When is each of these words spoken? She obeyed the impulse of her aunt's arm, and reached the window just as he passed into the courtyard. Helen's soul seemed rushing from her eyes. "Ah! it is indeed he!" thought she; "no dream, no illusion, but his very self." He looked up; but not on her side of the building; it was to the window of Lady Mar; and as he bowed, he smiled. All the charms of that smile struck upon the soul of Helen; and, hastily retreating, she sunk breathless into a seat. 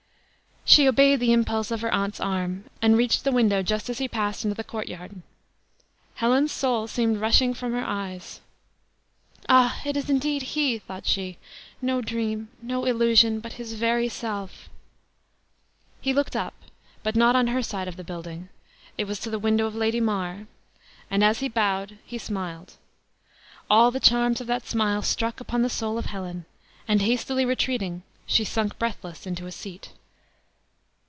She 0.63 0.87
obeyed 0.87 1.19
the 1.19 1.33
impulse 1.33 1.69
of 1.69 1.81
her 1.81 1.91
aunt's 1.93 2.21
arm, 2.21 2.63
and 2.81 2.95
reached 2.95 3.23
the 3.25 3.31
window 3.33 3.61
just 3.61 3.89
as 3.89 3.97
he 3.97 4.07
passed 4.07 4.45
into 4.45 4.55
the 4.55 4.63
courtyard. 4.63 5.21
Helen's 6.15 6.51
soul 6.53 6.87
seemed 6.87 7.17
rushing 7.17 7.53
from 7.53 7.73
her 7.73 7.83
eyes. 7.83 8.39
"Ah! 9.49 9.81
it 9.83 9.97
is 9.97 10.09
indeed 10.09 10.43
he!" 10.53 10.79
thought 10.79 11.05
she; 11.05 11.37
"no 11.81 11.99
dream, 11.99 12.47
no 12.61 12.85
illusion, 12.85 13.41
but 13.41 13.53
his 13.53 13.73
very 13.73 14.07
self." 14.07 14.69
He 15.99 16.13
looked 16.13 16.37
up; 16.37 16.53
but 17.03 17.17
not 17.17 17.35
on 17.35 17.47
her 17.47 17.63
side 17.63 17.89
of 17.89 17.97
the 17.97 18.03
building; 18.05 18.47
it 18.97 19.05
was 19.05 19.19
to 19.21 19.29
the 19.29 19.39
window 19.39 19.65
of 19.65 19.75
Lady 19.75 19.99
Mar; 19.99 20.47
and 21.09 21.21
as 21.21 21.39
he 21.39 21.49
bowed, 21.49 21.97
he 22.05 22.19
smiled. 22.19 22.75
All 23.69 23.91
the 23.91 23.99
charms 23.99 24.39
of 24.39 24.47
that 24.47 24.67
smile 24.67 25.01
struck 25.01 25.41
upon 25.41 25.63
the 25.63 25.69
soul 25.69 25.97
of 25.97 26.05
Helen; 26.05 26.45
and, 26.87 27.01
hastily 27.01 27.43
retreating, 27.45 28.03
she 28.25 28.45
sunk 28.45 28.77
breathless 28.79 29.25
into 29.27 29.47
a 29.47 29.51
seat. 29.51 29.91